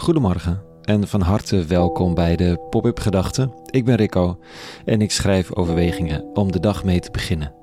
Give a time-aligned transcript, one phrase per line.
[0.00, 3.52] Goedemorgen en van harte welkom bij de Pop-up Gedachten.
[3.70, 4.38] Ik ben Rico
[4.84, 7.54] en ik schrijf overwegingen om de dag mee te beginnen.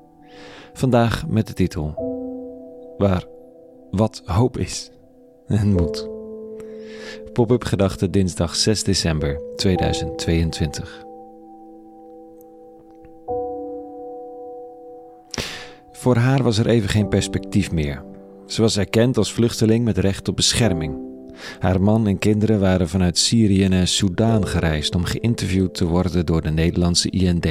[0.72, 1.94] Vandaag met de titel
[2.98, 3.24] Waar
[3.90, 4.90] wat hoop is
[5.46, 6.08] en moed.
[7.32, 11.04] Pop-up Gedachten dinsdag 6 december 2022.
[15.92, 18.04] Voor haar was er even geen perspectief meer.
[18.46, 21.07] Ze was erkend als vluchteling met recht op bescherming.
[21.58, 26.42] Haar man en kinderen waren vanuit Syrië naar Soudaan gereisd om geïnterviewd te worden door
[26.42, 27.46] de Nederlandse IND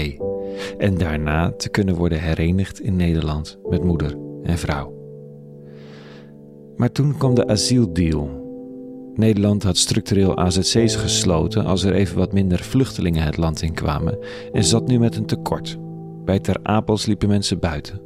[0.77, 4.95] en daarna te kunnen worden herenigd in Nederland met moeder en vrouw.
[6.75, 8.45] Maar toen kwam de asieldeal.
[9.15, 14.17] Nederland had structureel AZC's gesloten als er even wat minder vluchtelingen het land in kwamen
[14.51, 15.77] en zat nu met een tekort.
[16.25, 18.01] Bij Ter Apels liepen mensen buiten.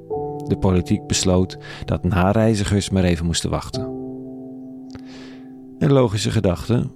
[0.47, 3.90] De politiek besloot dat nareizigers maar even moesten wachten.
[5.81, 6.89] Een logische gedachte,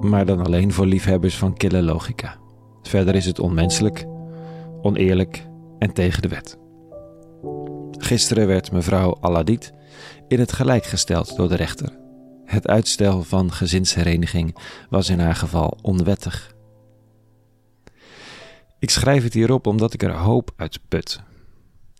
[0.00, 2.36] maar dan alleen voor liefhebbers van kille logica.
[2.82, 4.06] Verder is het onmenselijk,
[4.82, 5.46] oneerlijk
[5.78, 6.58] en tegen de wet.
[7.90, 9.72] Gisteren werd mevrouw Aladit
[10.28, 11.98] in het gelijk gesteld door de rechter.
[12.44, 14.56] Het uitstel van gezinshereniging
[14.90, 16.54] was in haar geval onwettig.
[18.78, 21.20] Ik schrijf het hierop omdat ik er hoop uit put.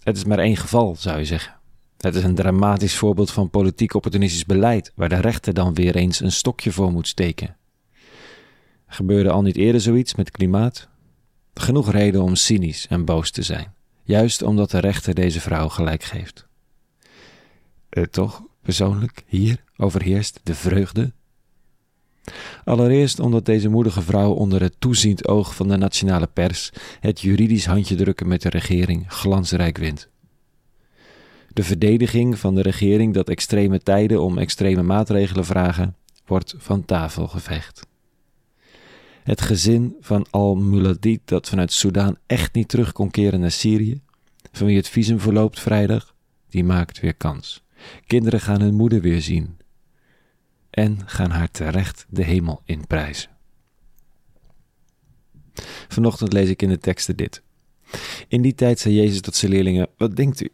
[0.03, 1.60] Het is maar één geval, zou je zeggen.
[2.01, 6.21] Het is een dramatisch voorbeeld van politiek opportunistisch beleid, waar de rechter dan weer eens
[6.21, 7.57] een stokje voor moet steken.
[8.87, 10.89] Gebeurde al niet eerder zoiets met klimaat?
[11.55, 16.03] Genoeg reden om cynisch en boos te zijn, juist omdat de rechter deze vrouw gelijk
[16.03, 16.47] geeft.
[17.89, 21.13] Eh, toch, persoonlijk, hier overheerst de vreugde.
[22.65, 27.67] Allereerst omdat deze moedige vrouw onder het toeziend oog van de nationale pers het juridisch
[27.67, 30.09] handje drukken met de regering glansrijk wint.
[31.53, 37.29] De verdediging van de regering dat extreme tijden om extreme maatregelen vragen, wordt van tafel
[37.29, 37.87] geveegd.
[39.23, 44.01] Het gezin van Al-Muladid dat vanuit Soudaan echt niet terug kon keren naar Syrië,
[44.53, 46.15] van wie het visum verloopt vrijdag,
[46.49, 47.63] die maakt weer kans.
[48.07, 49.59] Kinderen gaan hun moeder weer zien
[50.71, 53.31] en gaan haar terecht de hemel inprijzen.
[55.89, 57.43] Vanochtend lees ik in de teksten dit.
[58.29, 60.49] In die tijd zei Jezus tot zijn leerlingen: Wat denkt u?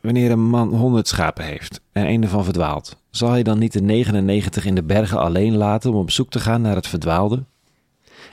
[0.00, 3.82] Wanneer een man honderd schapen heeft en een ervan verdwaalt, zal hij dan niet de
[3.82, 7.44] 99 in de bergen alleen laten om op zoek te gaan naar het verdwaalde?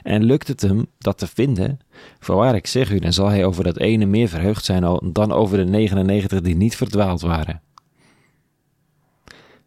[0.03, 1.79] En lukt het hem dat te vinden?
[2.19, 5.57] Voorwaar ik zeg u, dan zal hij over dat ene meer verheugd zijn dan over
[5.57, 7.61] de 99 die niet verdwaald waren.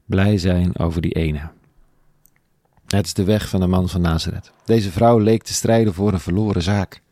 [0.04, 1.50] Blij zijn over die ene.
[2.86, 4.52] Het is de weg van de man van Nazareth.
[4.64, 7.02] Deze vrouw leek te strijden voor een verloren zaak.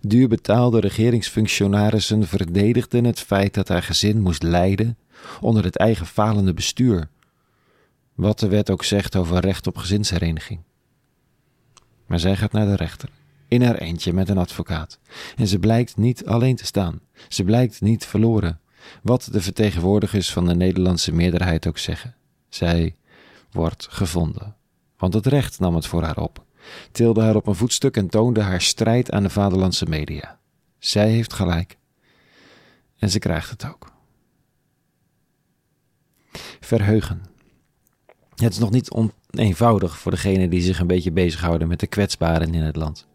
[0.00, 4.98] Duur betaalde regeringsfunctionarissen verdedigden het feit dat haar gezin moest lijden
[5.40, 7.08] onder het eigen falende bestuur.
[8.14, 10.60] Wat de wet ook zegt over recht op gezinshereniging.
[12.06, 13.08] Maar zij gaat naar de rechter,
[13.48, 14.98] in haar eentje met een advocaat.
[15.36, 17.00] En ze blijkt niet alleen te staan.
[17.28, 18.60] Ze blijkt niet verloren.
[19.02, 22.14] Wat de vertegenwoordigers van de Nederlandse meerderheid ook zeggen.
[22.48, 22.94] Zij
[23.50, 24.56] wordt gevonden.
[24.96, 26.46] Want het recht nam het voor haar op
[26.92, 30.38] tilde haar op een voetstuk en toonde haar strijd aan de vaderlandse media.
[30.78, 31.76] Zij heeft gelijk.
[32.98, 33.92] En ze krijgt het ook.
[36.60, 37.22] Verheugen.
[38.34, 38.90] Het is nog niet
[39.30, 43.06] eenvoudig voor degenen die zich een beetje bezighouden met de kwetsbaren in het land.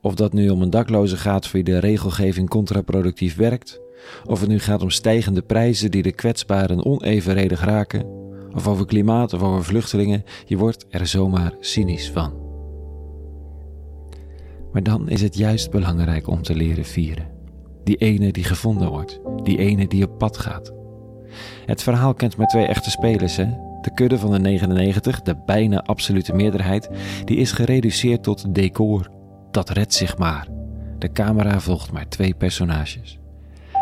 [0.00, 3.80] Of dat nu om een dakloze gaat voor wie de regelgeving contraproductief werkt,
[4.24, 8.06] of het nu gaat om stijgende prijzen die de kwetsbaren onevenredig raken,
[8.52, 12.39] of over klimaat of over vluchtelingen, je wordt er zomaar cynisch van.
[14.72, 17.26] Maar dan is het juist belangrijk om te leren vieren.
[17.84, 20.72] Die ene die gevonden wordt, die ene die op pad gaat.
[21.66, 23.46] Het verhaal kent maar twee echte spelers, hè?
[23.80, 26.90] De kudde van de 99, de bijna absolute meerderheid,
[27.24, 29.10] die is gereduceerd tot decor.
[29.50, 30.48] Dat redt zich maar.
[30.98, 33.18] De camera volgt maar twee personages.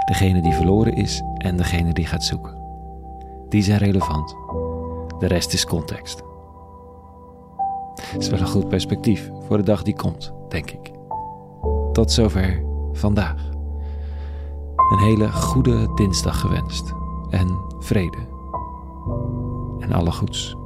[0.06, 2.56] Degene die verloren is en degene die gaat zoeken.
[3.48, 4.36] Die zijn relevant.
[5.18, 6.22] De rest is context.
[8.02, 10.92] Het is wel een goed perspectief voor de dag die komt, denk ik.
[11.92, 12.62] Tot zover
[12.92, 13.48] vandaag.
[14.92, 16.92] Een hele goede dinsdag gewenst
[17.30, 18.18] en vrede
[19.78, 20.56] en alle goeds.